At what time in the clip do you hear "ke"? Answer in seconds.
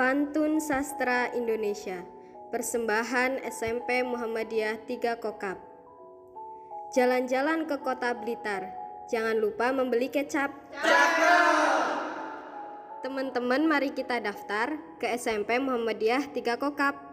7.68-7.76, 14.96-15.04